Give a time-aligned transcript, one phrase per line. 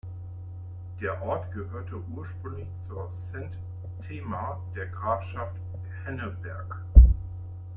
[0.99, 3.53] Der Ort gehörte ursprünglich zur Zent
[4.07, 5.53] Themar der Grafschaft
[6.05, 6.79] Henneberg.